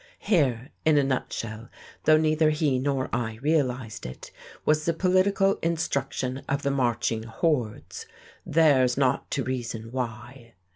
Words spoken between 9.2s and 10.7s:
to reason why.